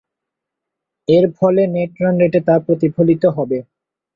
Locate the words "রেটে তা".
2.21-2.55